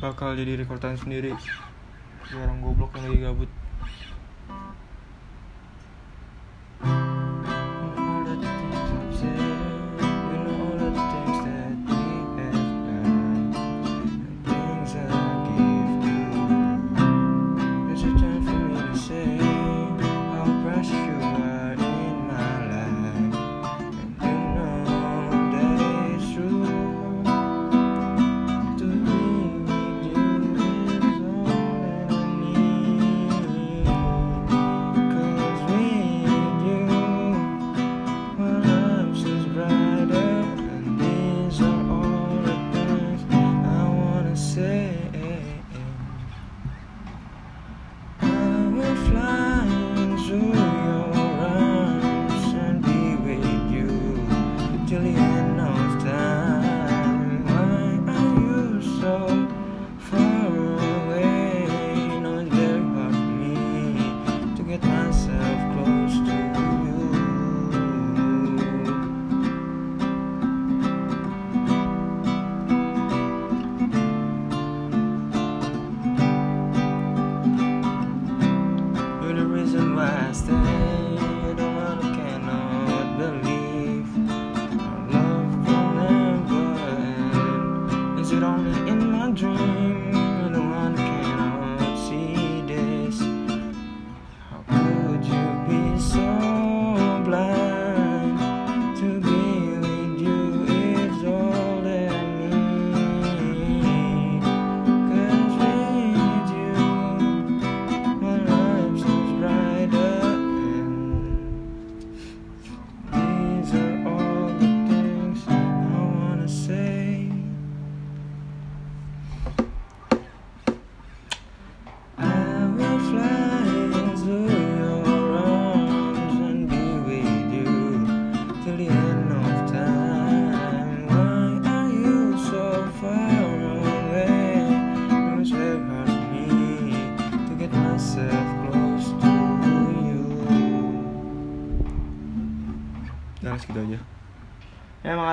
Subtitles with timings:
[0.00, 1.36] bakal jadi rekrutan sendiri.
[2.32, 3.50] Orang goblok yang lagi gabut.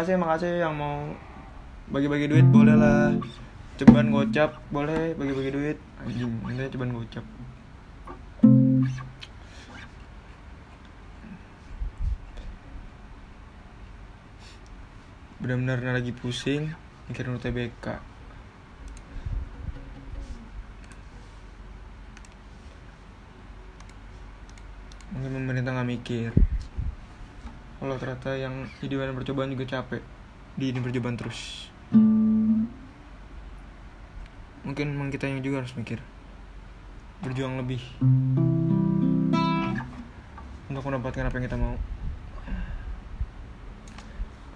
[0.07, 1.03] makasih makasih yang mau
[1.91, 3.11] bagi-bagi duit boleh lah.
[3.75, 5.77] Ceban gocap boleh bagi-bagi duit.
[5.99, 7.27] Anjing ini ceban gocap.
[15.43, 16.71] Benar-benar lagi pusing
[17.11, 17.99] mikirin UTBK
[25.11, 26.31] mungkin pemerintah nggak mikir
[27.87, 30.03] kalau ternyata yang jadi bahan percobaan juga capek
[30.59, 31.71] di ini percobaan terus.
[34.67, 36.03] Mungkin emang kita yang juga harus mikir
[37.23, 37.79] berjuang lebih
[40.67, 41.79] untuk mendapatkan apa yang kita mau.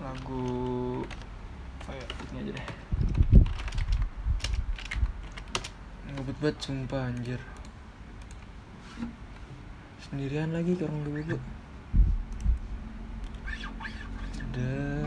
[0.03, 0.43] Lagu
[1.87, 2.05] oh ya,
[2.35, 2.65] ini aja deh.
[6.19, 7.39] Ngebut banget sumpah anjir.
[10.03, 11.60] Sendirian lagi ke lebih dulu
[14.53, 15.00] The.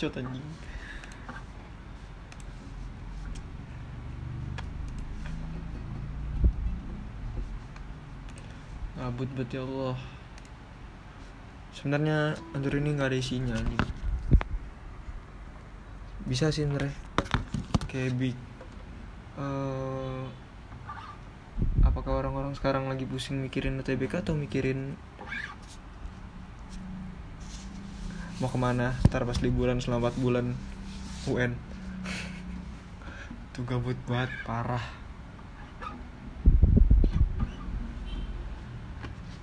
[0.00, 0.48] Bacot anjing.
[8.96, 10.00] Gabut banget ya Allah.
[11.76, 13.84] Sebenarnya Anjur ini nggak ada isinya anjing.
[16.24, 16.96] Bisa sih sebenernya
[17.84, 18.36] Kayak big
[19.36, 20.24] eh,
[21.84, 24.96] Apakah orang-orang sekarang lagi pusing mikirin UTBK atau mikirin
[28.40, 28.96] mau ke mana?
[29.12, 30.56] Ntar pas liburan selama 4 bulan
[31.28, 31.52] UN
[33.52, 34.80] tuh gabut banget parah.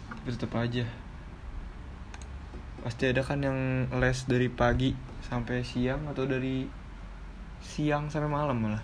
[0.09, 0.85] Tapi tetep aja.
[2.81, 6.65] Pasti ada kan yang les dari pagi sampai siang atau dari
[7.61, 8.81] siang sampai malam malah.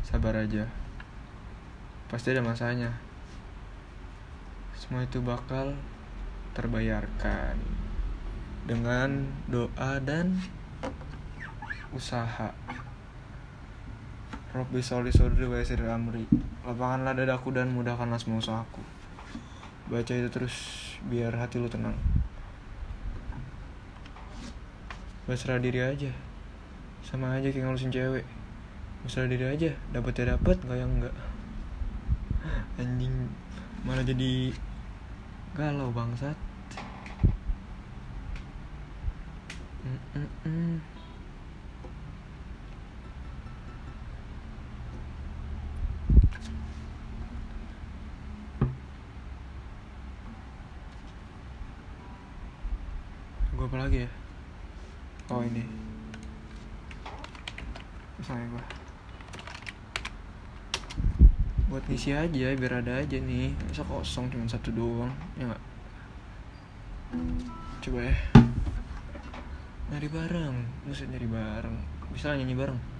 [0.00, 0.64] Sabar aja.
[2.08, 2.96] Pasti ada masanya.
[4.72, 5.76] Semua itu bakal
[6.56, 7.60] terbayarkan
[8.64, 10.40] dengan doa dan
[11.92, 12.56] usaha.
[14.56, 15.60] Robbi soli sodri wa
[15.92, 16.24] amri.
[16.64, 18.80] Lapangkanlah dadaku dan mudahkanlah semua usahaku.
[19.92, 20.56] Baca itu terus
[21.12, 21.94] biar hati lu tenang.
[25.28, 26.08] Berserah diri aja.
[27.04, 28.24] Sama aja kayak ngelusin cewek.
[29.04, 29.70] Berserah diri aja.
[29.92, 31.14] Dapet ya dapet Gak yang enggak
[32.80, 33.28] Anjing.
[33.84, 34.56] Malah jadi
[35.56, 36.45] Galau bangsat
[53.56, 54.10] Gue apa lagi ya?
[55.32, 55.64] Oh ini
[58.20, 58.64] Misalnya gue
[61.66, 65.62] Buat ngisi aja biar ada aja nih Masa kosong cuma satu doang Ya gak?
[67.82, 68.45] Coba ya
[69.92, 70.56] Nyari bareng.
[70.86, 71.76] Buset nyari bareng.
[72.10, 72.95] Bisa lah nyanyi bareng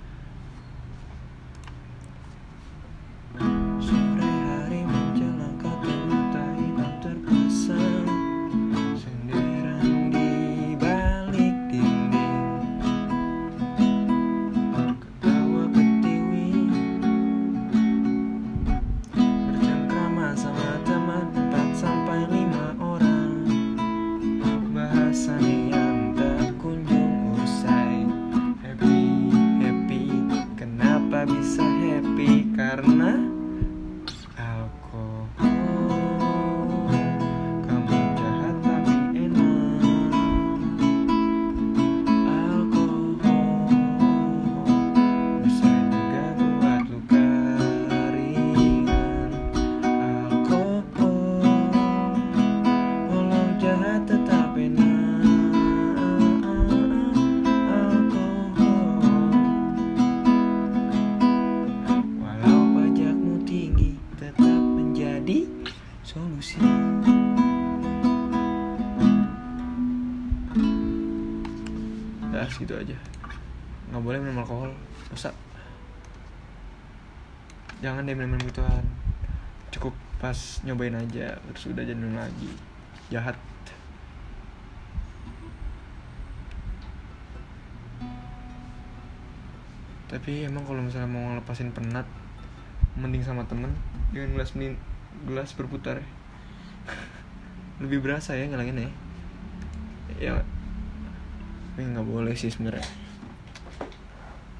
[72.46, 72.94] Ya segitu aja.
[73.90, 74.70] Nggak boleh minum alkohol.
[75.10, 75.34] Dosa
[77.82, 78.86] jangan deh minum gituan.
[79.74, 82.54] Cukup pas nyobain aja terus udah jangan lagi.
[83.10, 83.34] Jahat.
[90.06, 92.06] Tapi emang kalau misalnya mau ngelepasin penat
[92.94, 93.74] mending sama temen
[94.14, 94.78] dengan gelas min
[95.26, 95.98] gelas berputar.
[97.82, 98.90] Lebih berasa ya ngelangin ya.
[100.16, 100.34] Ya
[101.76, 102.80] tapi nggak boleh sih sebenarnya.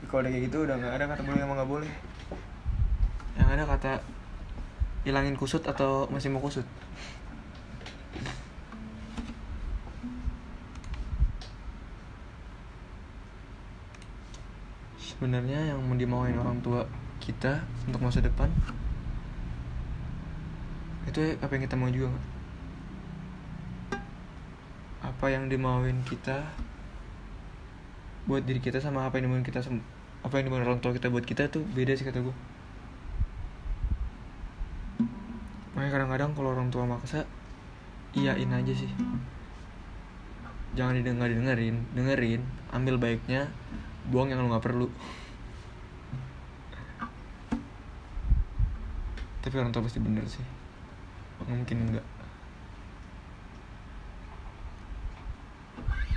[0.05, 1.93] Kalau udah kayak gitu udah nggak ada kata boleh sama nggak boleh.
[3.41, 3.93] Yang ada kata
[5.01, 6.69] hilangin kusut atau masih mau kusut?
[15.01, 16.85] Sebenarnya yang mau dimauin orang tua
[17.25, 18.53] kita untuk masa depan
[21.09, 22.13] itu apa yang kita mau juga
[25.01, 26.45] apa yang dimauin kita
[28.27, 29.63] buat diri kita sama apa yang dimauin kita
[30.23, 32.37] apa yang dimauin orang tua kita buat kita tuh beda sih kata gue
[35.77, 37.23] makanya kadang-kadang kalau orang tua maksa
[38.17, 38.89] iyain aja sih.
[40.73, 42.41] Jangan didengar dengerin dengerin
[42.73, 43.53] ambil baiknya
[44.09, 44.89] buang yang lu nggak perlu.
[49.45, 50.43] Tapi orang tua pasti bener sih.
[51.45, 52.07] Mungkin enggak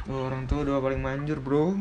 [0.09, 1.77] Tuh, orang tua doa paling manjur bro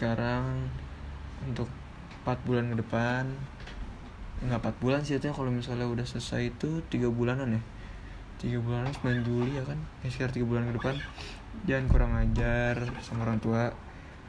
[0.00, 0.72] sekarang
[1.44, 1.68] untuk
[2.24, 3.28] 4 bulan ke depan.
[4.40, 7.62] Nggak 4 bulan sih itu kalau misalnya udah selesai itu tiga bulanan ya.
[8.40, 9.76] Tiga bulanan 9 Juli ya kan?
[10.00, 10.96] Ya sekitar tiga bulan ke depan.
[11.68, 13.76] Jangan kurang ajar sama orang tua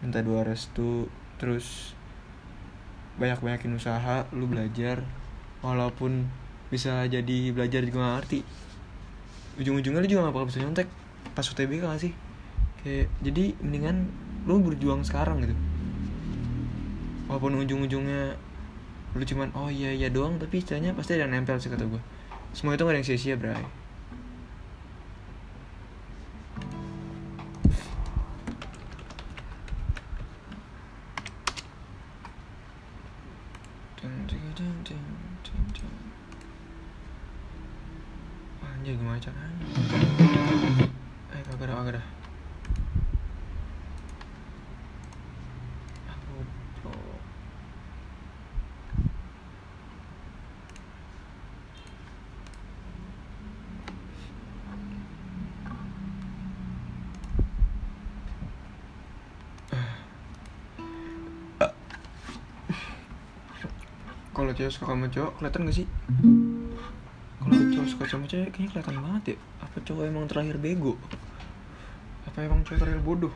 [0.04, 1.08] minta doa restu
[1.40, 1.96] terus
[3.16, 5.08] banyak-banyakin usaha lu belajar.
[5.64, 6.28] Walaupun
[6.68, 8.40] bisa jadi belajar juga gak ngerti.
[9.56, 10.92] Ujung-ujungnya lu juga gak bakal bisa nyontek.
[11.32, 12.12] Pas UTBK gak sih?
[12.84, 14.12] Kayak jadi mendingan
[14.46, 15.56] lu berjuang sekarang gitu.
[17.30, 18.36] Walaupun ujung-ujungnya
[19.12, 22.00] lu cuman oh iya iya doang tapi istilahnya pasti ada yang nempel sih kata gue
[22.56, 23.60] semua itu gak ada yang sia-sia bray
[64.42, 65.88] Kalau cewek suka sama cowok kelihatan gak sih?
[67.38, 70.98] Kalau cowok suka sama cewek kayaknya kelihatan banget ya Apa cowok emang terakhir bego?
[72.26, 73.30] Apa emang cowok terakhir bodoh?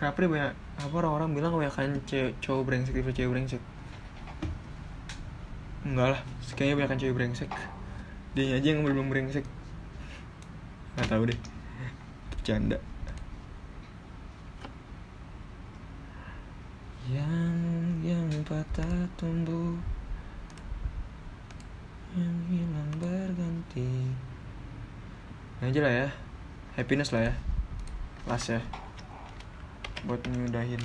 [0.00, 3.62] Kenapa dia banyak apa orang-orang bilang kebanyakan cewek cowok brengsek tipe cewek brengsek?
[5.84, 6.20] Enggak lah,
[6.56, 7.50] kayaknya kebanyakan cewek brengsek.
[8.32, 9.44] Dia aja yang belum brengsek.
[10.96, 11.38] Gak tahu deh.
[12.32, 12.80] Bercanda.
[17.12, 17.57] Yang
[18.44, 19.78] patah tumbuh
[22.18, 24.10] Yang hilang berganti.
[25.58, 26.08] Ini aja lah ya.
[26.74, 27.34] Happiness lah ya.
[28.26, 28.60] Last ya.
[30.06, 30.82] Buat nyudahin.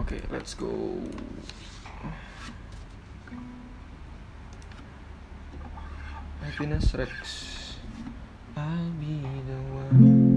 [0.00, 1.00] Oke, let's go.
[6.40, 7.14] Happiness Rex.
[8.56, 10.29] I'll be the one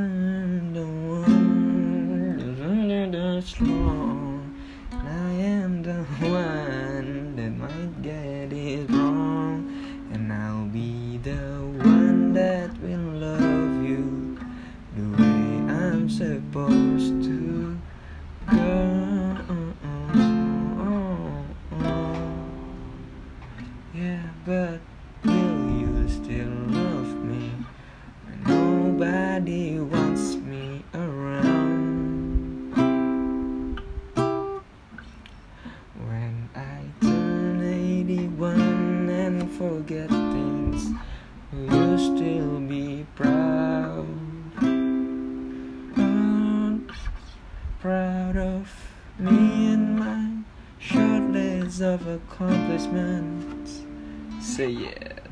[0.00, 4.54] I'm the one who's under the strong.
[4.92, 6.59] And I am the one
[41.52, 44.06] will you still be proud?
[47.80, 48.70] Proud, of
[49.18, 50.42] me and my
[50.78, 53.82] short list of accomplishments.
[54.40, 55.22] Say it.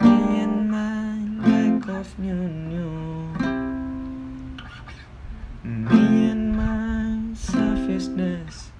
[0.00, 3.30] Me and my lack of new new.
[5.62, 8.70] Me and my selfishness.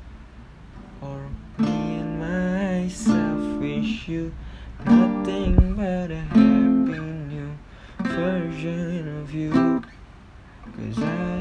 [1.00, 4.32] Or me and myself wish you
[4.84, 6.49] nothing but a
[8.60, 9.82] version of you.
[10.76, 11.39] Cause I,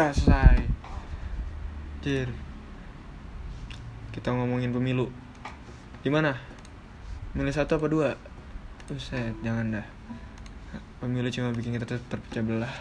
[0.00, 0.64] Udah selesai.
[2.00, 2.32] Jir.
[4.16, 5.12] Kita ngomongin pemilu.
[6.00, 6.40] Gimana?
[7.36, 8.16] Milih satu apa dua?
[8.88, 9.84] Buset, jangan dah.
[11.04, 12.72] Pemilu cuma bikin kita ter- terpecah belah.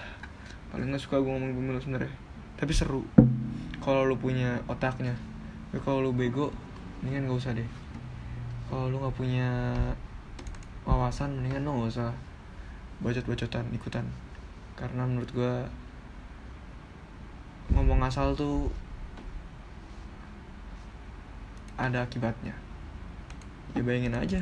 [0.72, 2.16] Paling gak suka gue ngomongin pemilu sebenarnya.
[2.56, 3.04] Tapi seru.
[3.84, 5.12] Kalau lu punya otaknya.
[5.76, 6.56] Tapi kalau lu bego,
[7.04, 7.68] mendingan gak usah deh.
[8.72, 9.76] Kalau lu gak punya
[10.88, 12.16] wawasan, mendingan lu gak usah
[13.04, 14.08] bacot-bacotan ikutan.
[14.80, 15.68] Karena menurut gue
[17.74, 18.74] ngomong asal tuh
[21.80, 22.54] ada akibatnya.
[23.78, 24.42] Ya bayangin aja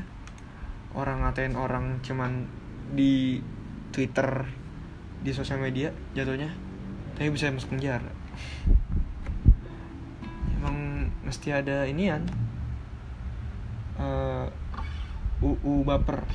[0.98, 2.48] orang ngatain orang cuman
[2.96, 3.44] di
[3.92, 4.48] Twitter
[5.22, 6.50] di sosial media jatuhnya
[7.18, 8.10] tapi bisa masuk penjara.
[10.58, 12.26] Emang mesti ada inian
[13.98, 14.46] eh
[15.38, 16.26] UU baper.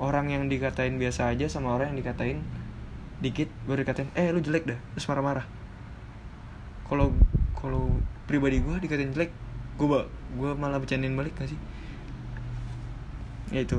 [0.00, 2.40] Orang yang dikatain biasa aja sama orang yang dikatain
[3.20, 5.44] dikit baru dikatain eh lu jelek dah terus marah-marah
[6.90, 7.14] kalau
[7.54, 7.86] kalau
[8.26, 9.30] pribadi gue dikatain jelek
[9.78, 9.86] gue
[10.34, 11.60] gue malah bercandain balik gak sih?
[13.54, 13.78] Ya itu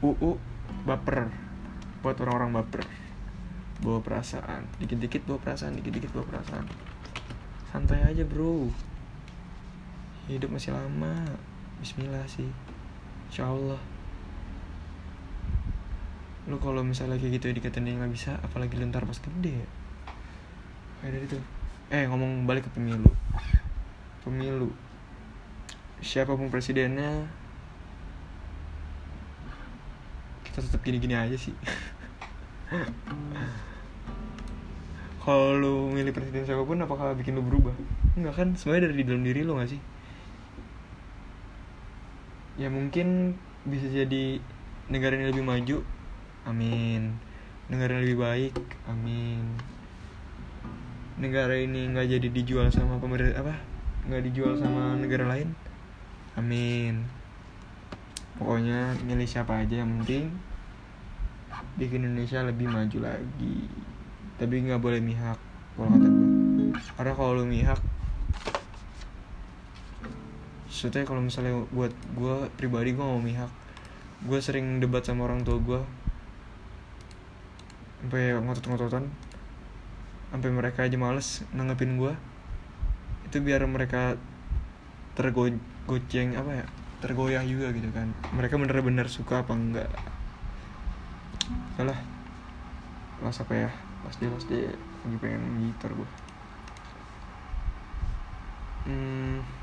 [0.00, 0.40] uu
[0.88, 1.28] baper.
[2.00, 2.88] Buat orang-orang baper.
[3.84, 4.64] Bawa perasaan.
[4.80, 6.64] Dikit-dikit bawa perasaan dikit-dikit bawa perasaan.
[7.68, 8.72] Santai aja bro.
[10.32, 11.36] Hidup masih lama.
[11.84, 12.48] Bismillah sih.
[13.28, 13.80] Insya Allah
[16.42, 19.62] lu kalau misalnya kayak gitu ya dikatain dia nggak bisa apalagi lu ntar pas gede
[19.62, 19.68] ya.
[20.98, 21.38] Kayak dari itu
[21.92, 23.12] eh ngomong balik ke pemilu.
[24.24, 24.72] Pemilu.
[26.00, 27.28] Siapa pun presidennya
[30.48, 31.52] kita tetap gini-gini aja sih.
[35.22, 37.76] Kalau lu milih presiden siapa pun apakah bikin lu berubah?
[38.16, 38.48] Enggak kan?
[38.56, 39.80] Semuanya dari di dalam diri lu gak sih?
[42.56, 43.36] Ya mungkin
[43.68, 44.40] bisa jadi
[44.88, 45.84] negara ini lebih maju.
[46.48, 47.20] Amin.
[47.68, 48.56] Negara ini lebih baik.
[48.88, 49.60] Amin
[51.22, 53.54] negara ini nggak jadi dijual sama pemerintah apa
[54.10, 55.54] nggak dijual sama negara lain?
[56.34, 57.06] Amin.
[58.34, 60.34] Pokoknya milih siapa aja yang penting
[61.78, 63.70] bikin Indonesia lebih maju lagi.
[64.42, 65.38] Tapi nggak boleh mihak
[65.78, 66.28] kalau kata gue
[66.98, 67.80] karena kalau lu mihak
[70.66, 73.46] Maksudnya kalau misalnya buat gue pribadi gue mau mihak.
[74.26, 75.80] Gue sering debat sama orang tua gue
[78.02, 79.06] Sampai ngotot-ngototan
[80.32, 82.16] Sampai mereka aja males nanggepin gue
[83.28, 84.16] Itu biar mereka
[85.12, 86.66] tergoceng apa ya
[87.04, 89.90] Tergoyah juga gitu kan Mereka bener-bener suka apa enggak
[91.76, 92.00] Salah
[93.20, 93.70] Pas apa ya
[94.02, 94.72] Pas dia pas dia
[95.04, 96.08] Lagi pengen gitar gue
[98.88, 99.62] Hmm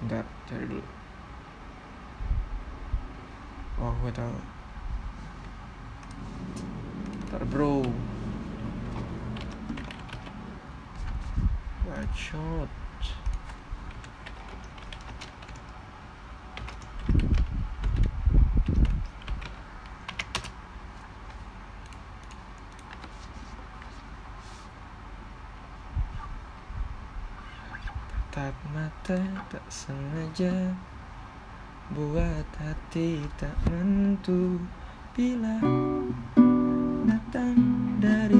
[0.00, 0.84] Bentar, cari dulu.
[3.84, 4.36] Oh, gue tahu.
[7.20, 7.84] Bentar, bro.
[11.90, 12.70] Bacot.
[28.30, 29.18] Tatap mata
[29.50, 30.70] tak sengaja
[31.90, 34.62] Buat hati tak menentu
[35.18, 35.58] Bila
[37.02, 37.58] datang
[37.98, 38.39] dari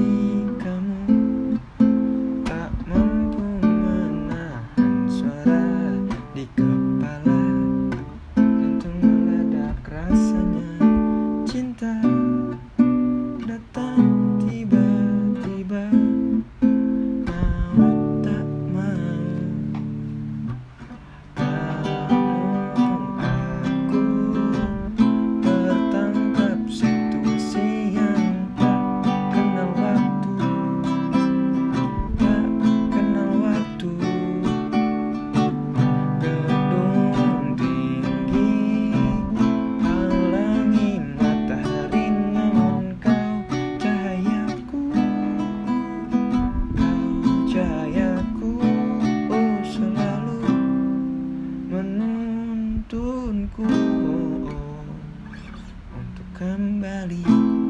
[53.59, 54.55] untuk
[56.39, 57.60] kembali.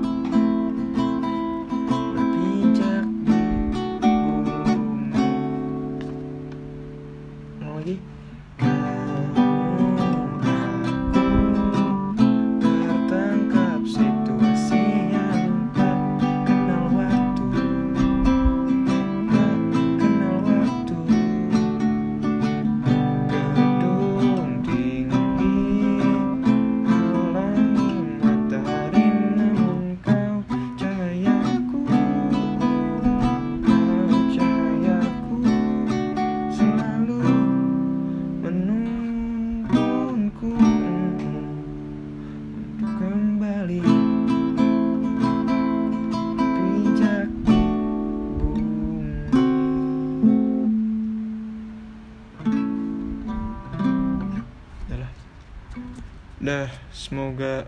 [57.12, 57.68] Semoga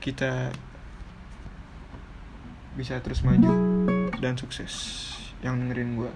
[0.00, 0.48] kita
[2.80, 3.52] bisa terus maju
[4.16, 5.04] dan sukses.
[5.44, 6.12] Yang dengerin gue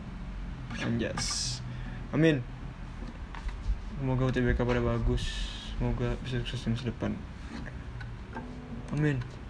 [0.80, 1.60] anjas.
[2.16, 2.40] Amin.
[4.00, 5.20] Semoga UTBK pada bagus.
[5.76, 7.12] Semoga bisa sukses di masa depan.
[8.96, 9.41] Amin